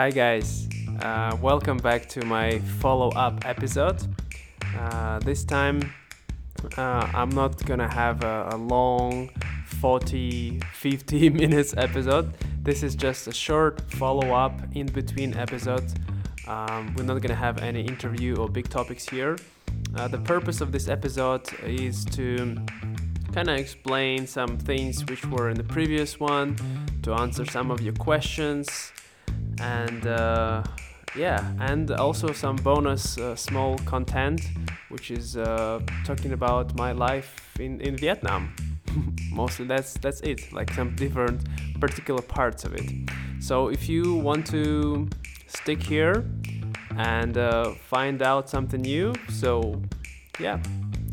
[0.00, 0.66] Hi, guys.
[1.02, 3.98] Uh, welcome back to my follow up episode.
[4.74, 5.92] Uh, this time,
[6.78, 9.28] uh, I'm not gonna have a, a long
[9.66, 12.32] 40 50 minutes episode.
[12.62, 15.94] This is just a short follow up in between episodes.
[16.48, 19.36] Um, we're not gonna have any interview or big topics here.
[19.96, 22.56] Uh, the purpose of this episode is to
[23.34, 26.56] kind of explain some things which were in the previous one,
[27.02, 28.92] to answer some of your questions,
[29.60, 30.62] and uh,
[31.16, 34.42] yeah, and also some bonus uh, small content,
[34.88, 38.54] which is uh, talking about my life in, in Vietnam.
[39.32, 41.42] Mostly that's that's it, like some different
[41.80, 42.90] particular parts of it.
[43.40, 45.08] So if you want to
[45.46, 46.24] stick here
[46.96, 49.80] and uh, find out something new, so
[50.38, 50.60] yeah,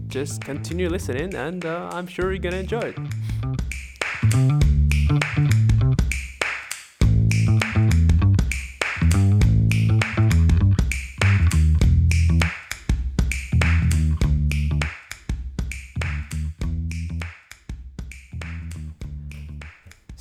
[0.07, 4.66] just continue listening, and uh, I'm sure you're gonna enjoy it.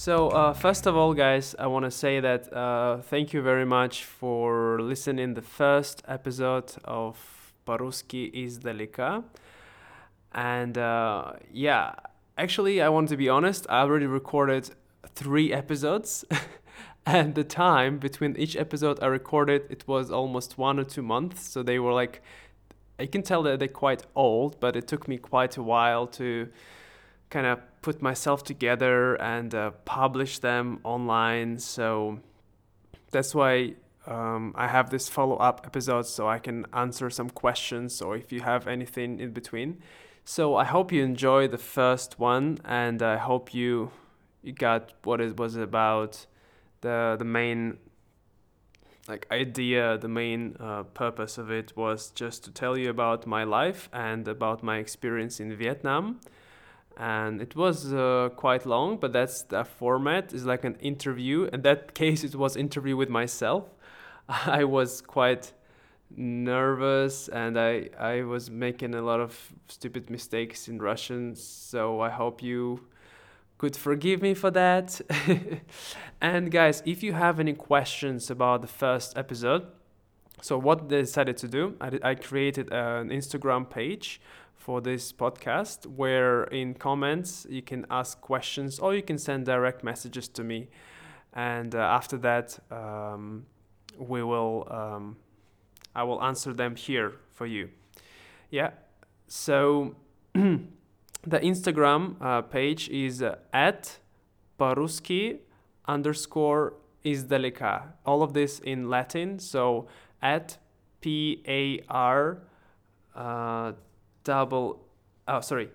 [0.07, 3.67] So, uh, first of all, guys, I want to say that uh, thank you very
[3.67, 7.19] much for listening the first episode of
[7.67, 9.25] Paruski is Daleka.
[10.31, 11.95] And uh, yeah,
[12.39, 14.71] actually, I want to be honest, I already recorded
[15.17, 16.25] three episodes.
[17.05, 21.43] and the time between each episode I recorded, it was almost one or two months.
[21.43, 22.23] So they were like,
[23.01, 26.47] I can tell that they're quite old, but it took me quite a while to
[27.31, 31.59] kind of put myself together and uh, publish them online.
[31.59, 32.21] So
[33.11, 33.75] that's why
[34.07, 38.33] um, I have this follow up episode so I can answer some questions or if
[38.33, 39.83] you have anything in between.
[40.25, 43.91] So I hope you enjoy the first one and I hope you
[44.43, 46.27] you got what it was about
[46.81, 47.79] the the main
[49.09, 53.45] like idea the main uh, purpose of it was just to tell you about my
[53.45, 56.21] life and about my experience in Vietnam
[56.97, 60.33] and it was uh, quite long but that's the format.
[60.33, 61.49] Is like an interview.
[61.53, 63.65] In that case it was interview with myself.
[64.29, 65.53] I was quite
[66.17, 71.35] nervous and i i was making a lot of stupid mistakes in russian.
[71.35, 72.87] So i hope you
[73.59, 75.01] could forgive me for that.
[76.21, 79.67] And guys if you have any questions about the first episode
[80.41, 84.21] so what they decided to do i, I created an instagram page
[84.67, 89.85] for this podcast, where in comments you can ask questions or you can send direct
[89.85, 90.67] messages to me.
[91.33, 93.47] And uh, after that, um,
[93.97, 95.19] we will um,
[95.95, 97.69] I will answer them here for you.
[98.51, 98.71] Yeah.
[99.29, 99.95] So
[100.33, 104.01] the Instagram uh, page is uh, at
[104.59, 105.39] paruski
[105.87, 107.83] underscore izdaleka.
[108.05, 109.39] All of this in Latin.
[109.39, 109.87] So
[110.21, 110.59] at
[111.01, 112.43] P A R
[113.15, 113.73] uh,
[114.27, 114.83] double
[115.29, 115.71] oh sorry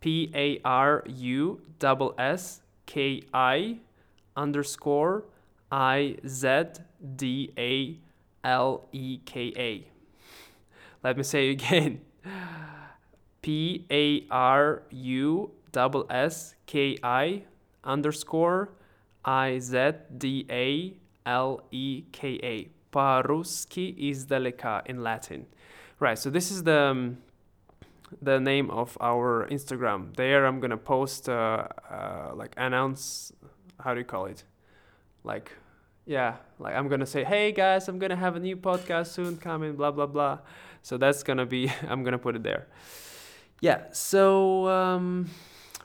[0.00, 3.78] P A R U double S K I
[4.36, 5.24] underscore
[5.72, 6.64] I Z
[7.16, 7.96] D A
[8.46, 9.88] L E K A.
[11.02, 12.02] Let me say again.
[13.40, 17.44] P A R U double S K I
[17.82, 18.70] underscore
[19.24, 22.68] I Z D A L E K A.
[22.92, 25.46] Paruski izdaleka in Latin.
[25.98, 27.18] Right, so this is the um,
[28.22, 30.14] the name of our Instagram.
[30.16, 33.32] There, I'm gonna post, uh, uh, like announce,
[33.80, 34.44] how do you call it?
[35.24, 35.52] Like,
[36.04, 39.74] yeah, like I'm gonna say, hey guys, I'm gonna have a new podcast soon coming,
[39.74, 40.38] blah blah blah.
[40.82, 42.66] So that's gonna be, I'm gonna put it there.
[43.60, 43.84] Yeah.
[43.92, 45.28] So, um,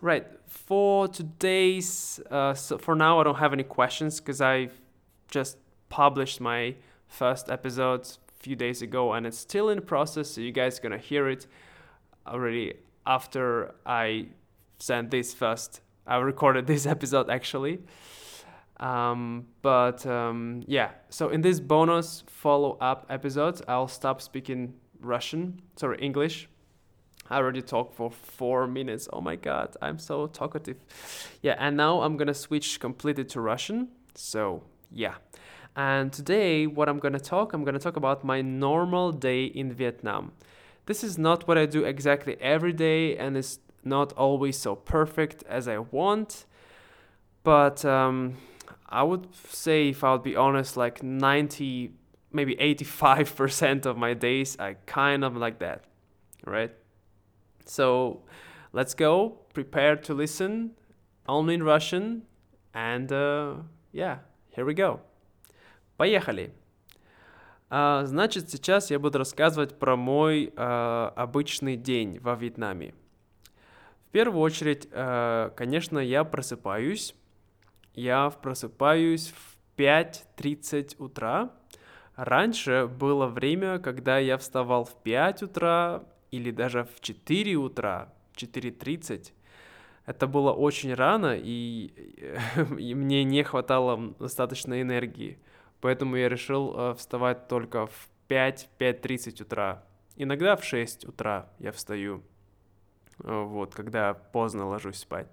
[0.02, 4.70] right for today's, uh, so for now, I don't have any questions because I
[5.30, 5.58] just
[5.90, 6.76] published my
[7.08, 10.30] first episode a few days ago, and it's still in the process.
[10.30, 11.48] So you guys gonna hear it
[12.28, 12.76] already
[13.06, 14.28] after I
[14.80, 15.82] sent this first.
[16.06, 17.80] I recorded this episode actually.
[18.82, 25.62] Um, but um, yeah, so in this bonus follow up episode, I'll stop speaking Russian,
[25.76, 26.50] sorry, English.
[27.30, 29.08] I already talked for four minutes.
[29.14, 30.78] Oh my god, I'm so talkative.
[31.42, 33.90] Yeah, and now I'm gonna switch completely to Russian.
[34.16, 35.16] So yeah.
[35.76, 40.34] And today, what I'm gonna talk, I'm gonna talk about my normal day in Vietnam.
[40.91, 45.43] This is not what I do exactly every day, and it's not always so perfect
[45.49, 46.47] as I want.
[47.43, 48.35] But um,
[48.89, 51.93] I would say, if I'll be honest, like 90,
[52.33, 55.85] maybe 85% of my days, I kind of like that,
[56.45, 56.73] right?
[57.65, 58.23] So
[58.73, 60.73] let's go, prepare to listen,
[61.29, 62.23] only in Russian,
[62.75, 63.55] and uh,
[63.93, 64.19] yeah,
[64.51, 65.01] here we go.
[65.99, 66.51] Поехали!
[67.74, 72.94] А, значит, сейчас я буду рассказывать про мой а, обычный день во Вьетнаме.
[74.08, 77.16] В первую очередь, а, конечно, я просыпаюсь.
[77.94, 81.52] Я просыпаюсь в 5.30 утра.
[82.18, 89.32] Раньше было время, когда я вставал в 5 утра или даже в 4 утра, 4.30.
[90.06, 91.94] Это было очень рано, и,
[92.78, 95.40] и мне не хватало достаточно энергии.
[95.82, 99.84] Поэтому я решил э, вставать только в 5-5.30 утра.
[100.16, 102.22] Иногда в 6 утра я встаю.
[103.24, 105.28] Э, вот, когда поздно ложусь спать.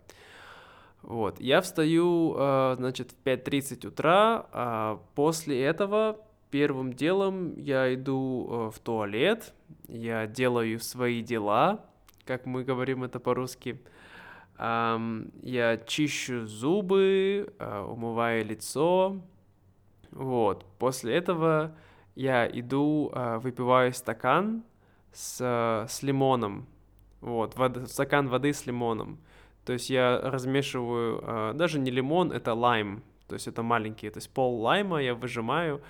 [1.03, 6.19] Вот, я встаю, э, значит, в 5.30 утра, а после этого
[6.51, 9.53] первым делом я иду в туалет,
[9.87, 11.85] я делаю свои дела,
[12.25, 13.81] как мы говорим это по-русски.
[14.59, 19.21] Я чищу зубы, умываю лицо.
[20.11, 20.65] Вот.
[20.79, 21.77] После этого
[22.15, 24.63] я иду, э, выпиваю стакан
[25.13, 26.67] с, с лимоном.
[27.21, 29.19] Вот, вод, стакан воды с лимоном.
[29.65, 33.03] То есть я размешиваю, даже не лимон, это лайм.
[33.27, 35.83] То есть это маленький, то есть пол лайма я выжимаю,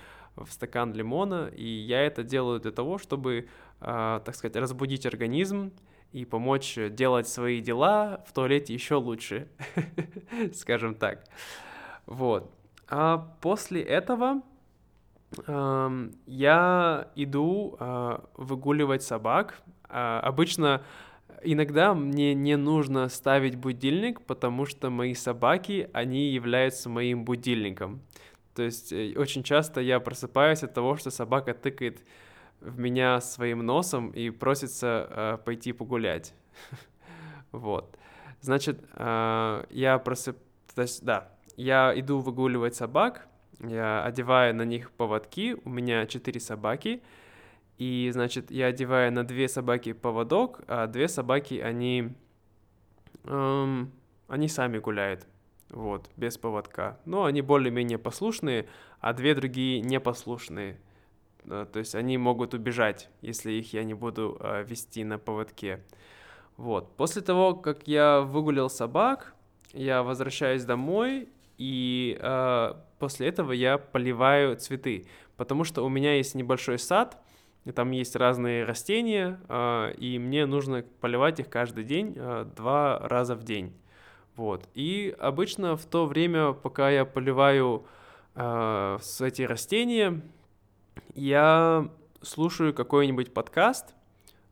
[0.45, 3.47] в стакан лимона, и я это делаю для того, чтобы,
[3.81, 5.71] э, так сказать, разбудить организм
[6.11, 9.47] и помочь делать свои дела в туалете еще лучше,
[10.53, 11.23] скажем так.
[12.05, 12.51] Вот.
[12.89, 14.41] А после этого
[15.45, 19.61] э, я иду э, выгуливать собак.
[19.87, 20.81] Э, обычно
[21.43, 28.01] иногда мне не нужно ставить будильник, потому что мои собаки, они являются моим будильником.
[28.55, 32.03] То есть э, очень часто я просыпаюсь от того, что собака тыкает
[32.59, 36.33] в меня своим носом и просится э, пойти погулять.
[37.51, 37.95] вот.
[38.41, 40.37] Значит, я просып...
[40.73, 43.27] То есть, да, я иду выгуливать собак,
[43.59, 47.03] я одеваю на них поводки, у меня четыре собаки,
[47.77, 52.13] и, значит, я одеваю на две собаки поводок, а две собаки, они,
[53.25, 53.91] эм,
[54.29, 55.27] они сами гуляют
[55.69, 56.97] вот, без поводка.
[57.03, 58.65] Но они более-менее послушные,
[59.01, 60.79] а две другие непослушные.
[61.43, 65.83] Э, то есть они могут убежать, если их я не буду э, вести на поводке.
[66.55, 66.95] Вот.
[66.95, 69.33] После того, как я выгулял собак,
[69.73, 71.27] я возвращаюсь домой,
[71.59, 77.21] и э, после этого я поливаю цветы, потому что у меня есть небольшой сад,
[77.65, 82.99] и там есть разные растения, э, и мне нужно поливать их каждый день, э, два
[82.99, 83.73] раза в день.
[84.37, 84.69] Вот.
[84.73, 87.85] И обычно в то время, пока я поливаю
[88.35, 90.21] э, эти растения,
[91.13, 91.91] я
[92.21, 93.93] слушаю какой-нибудь подкаст,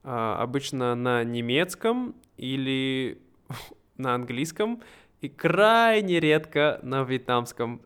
[0.04, 3.22] э, обычно на немецком или
[3.98, 4.82] на английском,
[5.22, 7.82] и крайне редко на вьетнамском.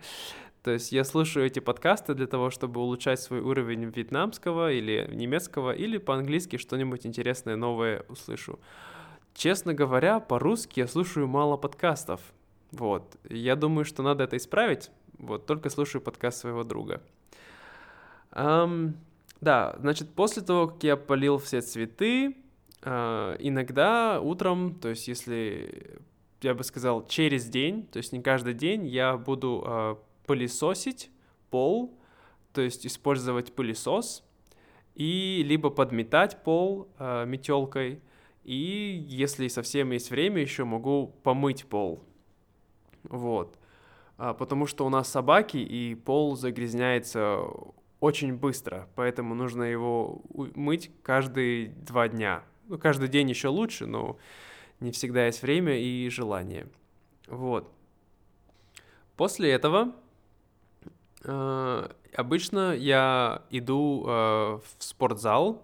[0.62, 5.72] То есть я слушаю эти подкасты для того, чтобы улучшать свой уровень вьетнамского или немецкого,
[5.72, 8.60] или по-английски что-нибудь интересное, новое услышу.
[9.34, 12.20] Честно говоря, по-русски я слушаю мало подкастов.
[12.70, 13.16] Вот.
[13.28, 14.90] Я думаю, что надо это исправить.
[15.18, 17.02] Вот, только слушаю подкаст своего друга.
[18.32, 18.94] Um,
[19.40, 22.36] да, значит, после того, как я полил все цветы,
[22.82, 26.00] uh, иногда утром, то есть если,
[26.44, 31.10] я бы сказал, через день, то есть не каждый день, я буду uh, пылесосить
[31.50, 31.98] пол,
[32.52, 34.24] то есть использовать пылесос,
[34.94, 38.00] и либо подметать пол uh, метелкой,
[38.44, 42.02] и если совсем есть время, еще могу помыть пол.
[43.04, 43.58] Вот.
[44.18, 47.40] А, потому что у нас собаки, и пол загрязняется
[48.00, 50.22] очень быстро, поэтому нужно его
[50.54, 52.44] мыть каждые два дня.
[52.68, 54.16] Ну, каждый день еще лучше, но
[54.82, 56.66] не всегда есть время и желание.
[57.28, 57.72] Вот.
[59.16, 59.92] После этого
[61.24, 65.62] э, обычно я иду э, в спортзал,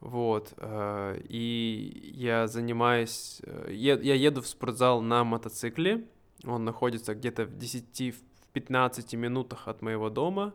[0.00, 6.06] вот, э, и я занимаюсь, э, я еду в спортзал на мотоцикле,
[6.44, 10.54] он находится где-то в 10-15 минутах от моего дома,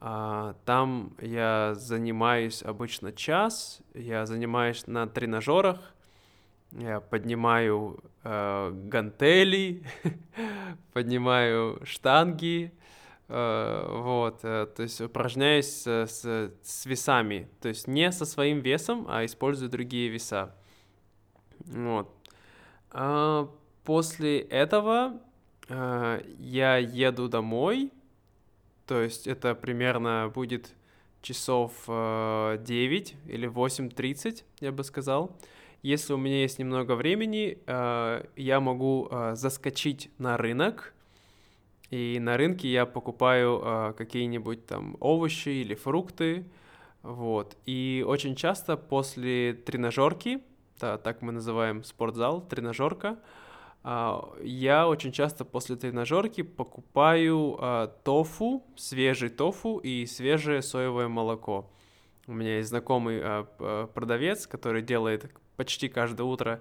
[0.00, 5.94] а, там я занимаюсь обычно час, я занимаюсь на тренажерах,
[6.72, 9.84] я поднимаю э, гантели,
[10.92, 12.72] поднимаю штанги,
[13.28, 19.06] Э, вот, э, то есть упражняюсь с, с весами, то есть не со своим весом,
[19.08, 20.54] а использую другие веса.
[21.66, 22.10] Вот.
[22.90, 23.50] А
[23.84, 25.20] после этого
[25.68, 27.92] э, я еду домой,
[28.86, 30.74] то есть это примерно будет
[31.20, 35.36] часов 9 или 8.30, я бы сказал.
[35.82, 40.92] Если у меня есть немного времени, я могу заскочить на рынок,
[41.90, 46.44] И на рынке я покупаю э, какие-нибудь там овощи или фрукты,
[47.02, 47.56] вот.
[47.64, 50.42] И очень часто после тренажерки,
[50.80, 53.18] да, так мы называем спортзал, тренажерка,
[53.84, 61.70] э, я очень часто после тренажерки покупаю э, тофу, свежий тофу и свежее соевое молоко.
[62.28, 66.60] У меня есть знакомый э, продавец, который делает почти каждое утро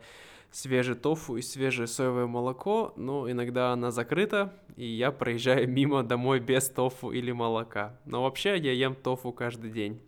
[0.49, 6.39] свежий тофу и свежее соевое молоко, но иногда она закрыта, и я проезжаю мимо домой
[6.39, 7.99] без тофу или молока.
[8.05, 10.01] Но вообще я ем тофу каждый день.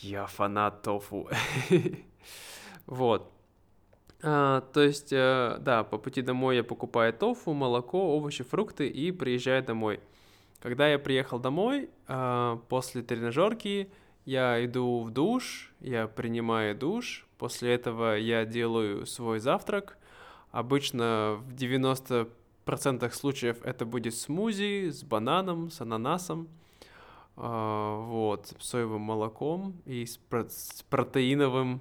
[0.00, 1.28] Я фанат тофу.
[2.86, 3.30] Вот.
[4.22, 9.12] А, то есть, э, да, по пути домой я покупаю тофу, молоко, овощи, фрукты и
[9.12, 10.00] приезжаю домой.
[10.60, 13.90] Когда я приехал домой, э, после тренажерки,
[14.26, 19.96] я иду в душ, я принимаю душ, после этого я делаю свой завтрак.
[20.50, 26.48] Обычно в 90% случаев это будет смузи с бананом, с ананасом,
[27.36, 31.80] э, вот, соевым молоком и с, про- с протеиновым,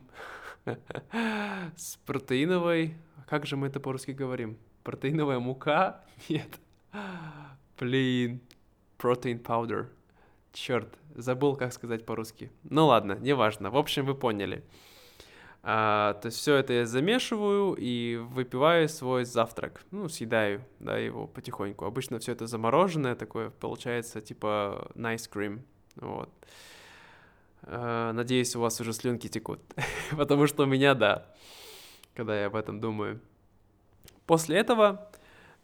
[1.75, 2.95] с протеиновой,
[3.27, 4.57] как же мы это по-русски говорим?
[4.83, 6.01] Протеиновая мука?
[6.29, 6.59] Нет.
[7.77, 8.41] Блин,
[8.99, 9.87] protein powder.
[10.51, 12.51] Черт, забыл, как сказать по-русски.
[12.63, 13.71] Ну ладно, неважно.
[13.71, 14.63] В общем, вы поняли.
[15.61, 19.83] А, то есть все это я замешиваю и выпиваю свой завтрак.
[19.91, 21.85] Ну, съедаю, да, его потихоньку.
[21.85, 25.61] Обычно все это замороженное такое, получается, типа nice cream.
[25.95, 26.29] Вот.
[27.63, 29.59] А, надеюсь, у вас уже слюнки текут.
[30.17, 31.25] Потому что у меня, да,
[32.15, 33.19] когда я об этом думаю.
[34.25, 35.09] После этого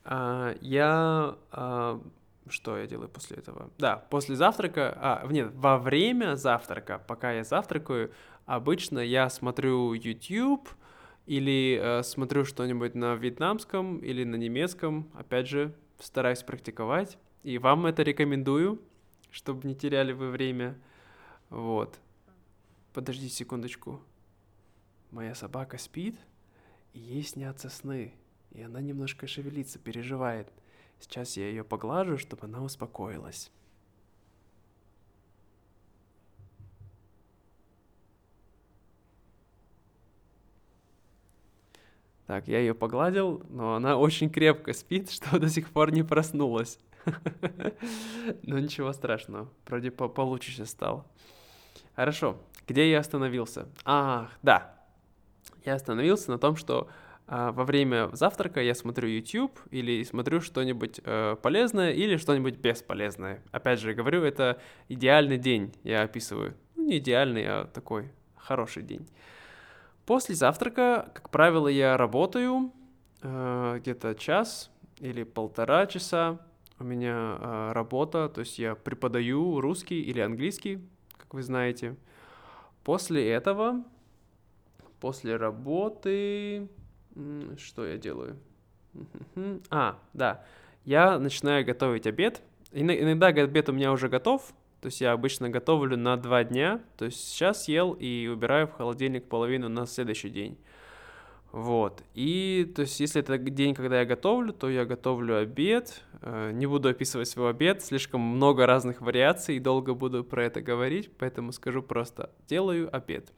[0.03, 2.01] а, я а,
[2.49, 3.71] что я делаю после этого?
[3.77, 8.11] Да, после завтрака, а, нет, во время завтрака, пока я завтракаю,
[8.45, 10.69] обычно я смотрю YouTube
[11.25, 17.87] или э, смотрю что-нибудь на вьетнамском или на немецком, опять же, стараюсь практиковать, и вам
[17.87, 18.81] это рекомендую,
[19.31, 20.79] чтобы не теряли вы время.
[21.49, 21.99] Вот.
[22.93, 24.01] Подожди секундочку.
[25.11, 26.15] Моя собака спит,
[26.93, 28.13] и ей снятся сны,
[28.51, 30.51] и она немножко шевелится, переживает–
[30.99, 33.51] Сейчас я ее поглажу, чтобы она успокоилась.
[42.27, 46.79] Так, я ее погладил, но она очень крепко спит, что до сих пор не проснулась.
[48.43, 51.05] Но ничего страшного, вроде по получше стало.
[51.95, 52.37] Хорошо,
[52.67, 53.67] где я остановился?
[53.85, 54.75] Ах, да.
[55.65, 56.89] Я остановился на том, что
[57.27, 63.41] во время завтрака я смотрю YouTube или смотрю что-нибудь э, полезное или что-нибудь бесполезное.
[63.51, 66.55] Опять же, говорю, это идеальный день, я описываю.
[66.75, 69.07] Ну, не идеальный, а такой хороший день.
[70.05, 72.71] После завтрака, как правило, я работаю
[73.23, 76.39] э, где-то час или полтора часа.
[76.77, 80.79] У меня э, работа, то есть я преподаю русский или английский,
[81.17, 81.95] как вы знаете.
[82.83, 83.83] После этого,
[84.99, 86.69] после работы,
[87.57, 88.37] что я делаю?
[89.69, 90.43] А, да.
[90.83, 92.41] Я начинаю готовить обед.
[92.71, 96.79] Иногда обед у меня уже готов, то есть я обычно готовлю на два дня.
[96.97, 100.57] То есть сейчас ел и убираю в холодильник половину на следующий день.
[101.51, 102.03] Вот.
[102.13, 106.03] И, то есть, если это день, когда я готовлю, то я готовлю обед.
[106.21, 110.61] Э, не буду описывать свой обед, слишком много разных вариаций, и долго буду про это
[110.61, 113.31] говорить, поэтому скажу просто, делаю обед.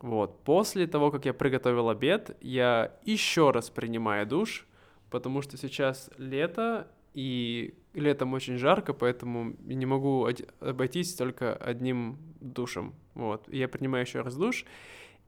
[0.00, 0.42] Вот.
[0.44, 4.66] После того, как я приготовил обед, я еще раз принимаю душ,
[5.10, 10.28] потому что сейчас лето, и летом очень жарко, поэтому не могу
[10.60, 12.94] обойтись только одним душем.
[13.14, 13.48] Вот.
[13.52, 14.64] Я принимаю еще раз душ,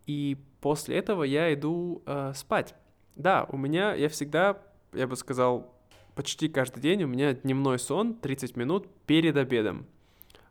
[0.07, 2.75] и после этого я иду э, спать.
[3.17, 4.63] Да, у меня, я всегда,
[4.93, 5.75] я бы сказал,
[6.15, 9.87] почти каждый день у меня дневной сон 30 минут перед обедом.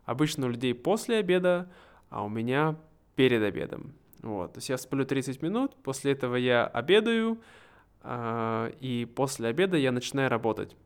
[0.04, 1.70] Обычно у людей после обеда,
[2.08, 2.76] а у меня
[3.16, 3.94] перед обедом.
[4.22, 7.40] Вот, то есть я сплю 30 минут, после этого я обедаю,
[8.02, 10.76] э, и после обеда я начинаю работать.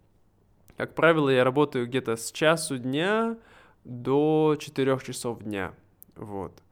[0.77, 3.37] Как правило, я работаю где-то с часу дня
[3.85, 5.73] до 4 часов дня.
[6.17, 6.63] Вот.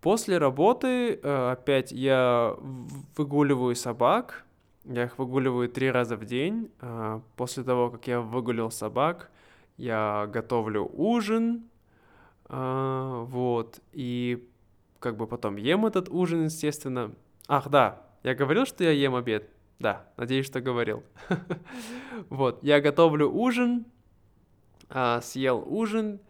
[0.00, 2.56] После работы э, опять я
[3.16, 4.44] выгуливаю собак.
[4.84, 6.70] Я их выгуливаю три раза в день.
[6.80, 9.30] Э, после того, как я выгулил собак,
[9.76, 11.70] я готовлю ужин.
[12.48, 13.80] Э, вот.
[13.92, 14.48] И
[15.02, 17.14] как бы потом ем этот ужин, естественно.
[17.48, 19.50] Ах, да, я говорил, что я ем обед.
[19.78, 21.02] Да, надеюсь, что говорил.
[22.30, 23.84] вот, я готовлю ужин,
[24.88, 26.20] а, съел ужин,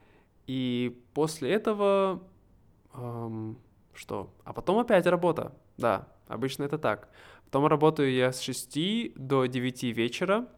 [0.47, 2.23] и после этого...
[3.95, 4.35] Что?
[4.45, 5.53] А потом опять работа.
[5.77, 7.11] Да, обычно это так.
[7.45, 10.49] Потом работаю я с 6 до 9 вечера.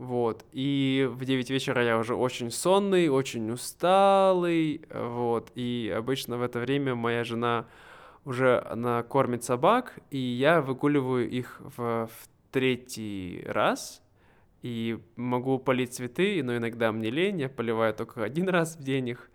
[0.00, 0.46] Вот.
[0.52, 4.80] И в 9 вечера я уже очень сонный, очень усталый.
[4.90, 5.52] Вот.
[5.54, 7.66] И обычно в это время моя жена
[8.24, 14.00] уже она кормит собак, и я выгуливаю их в, в третий раз.
[14.62, 19.10] И могу полить цветы, но иногда мне лень, я поливаю только один раз в день
[19.10, 19.30] их.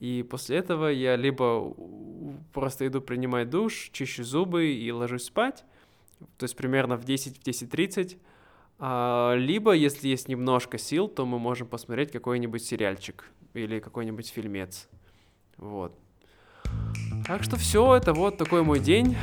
[0.00, 1.74] И после этого я либо
[2.52, 5.64] просто иду принимать душ, чищу зубы и ложусь спать,
[6.36, 8.18] то есть примерно в 10-10.30,
[8.78, 14.88] а, либо, если есть немножко сил, то мы можем посмотреть какой-нибудь сериальчик или какой-нибудь фильмец.
[15.56, 15.96] Вот.
[17.26, 19.16] Так что все, это вот такой мой день.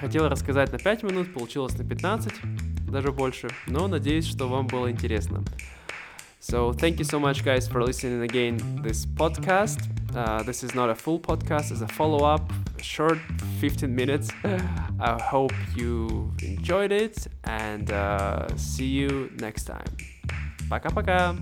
[0.00, 2.32] Хотел рассказать на 5 минут, получилось на 15,
[2.90, 5.42] даже больше, но надеюсь, что вам было интересно.
[6.40, 9.80] So thank you so much, guys, for listening again this podcast.
[10.14, 12.42] Uh, this is not a full podcast; it's a follow-up,
[12.81, 13.19] short,
[13.59, 14.29] 15 minutes.
[14.99, 19.89] I hope you enjoyed it, and uh, see you next time.
[20.69, 21.35] Пока-пока.